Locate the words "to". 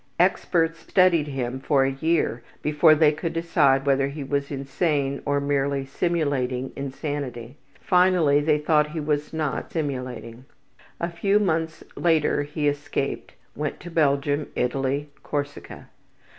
13.81-13.91